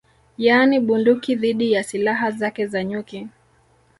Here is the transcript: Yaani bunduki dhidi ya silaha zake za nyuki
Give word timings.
Yaani 0.37 0.79
bunduki 0.79 1.35
dhidi 1.35 1.71
ya 1.71 1.83
silaha 1.83 2.31
zake 2.31 2.67
za 2.67 2.83
nyuki 2.83 3.27